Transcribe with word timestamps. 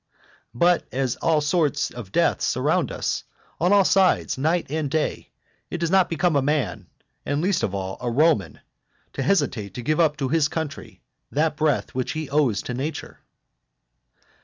But 0.55 0.87
as 0.91 1.15
all 1.17 1.41
sorts 1.41 1.91
of 1.91 2.11
deaths 2.11 2.43
surround 2.43 2.91
us 2.91 3.23
on 3.59 3.71
all 3.71 3.85
sides 3.85 4.35
night 4.35 4.65
and 4.71 4.89
day, 4.89 5.29
it 5.69 5.77
does 5.77 5.91
not 5.91 6.09
become 6.09 6.35
a 6.35 6.41
man, 6.41 6.87
and 7.23 7.39
least 7.39 7.61
of 7.61 7.75
all 7.75 7.99
a 8.01 8.09
Roman, 8.09 8.61
to 9.13 9.21
hesitate 9.21 9.75
to 9.75 9.83
give 9.83 9.99
up 9.99 10.17
to 10.17 10.29
his 10.29 10.47
country 10.47 11.01
that 11.31 11.55
breath 11.55 11.93
which 11.93 12.13
he 12.13 12.31
owes 12.31 12.63
to 12.63 12.73
nature. 12.73 13.19